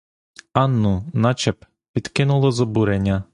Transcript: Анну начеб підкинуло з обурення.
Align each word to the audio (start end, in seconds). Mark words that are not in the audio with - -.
Анну 0.53 1.03
начеб 1.13 1.65
підкинуло 1.93 2.51
з 2.51 2.61
обурення. 2.61 3.23